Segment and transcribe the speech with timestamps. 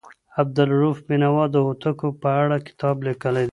[0.41, 3.49] عبدالروف بېنوا د هوتکو په اړه کتاب لیکلی دی.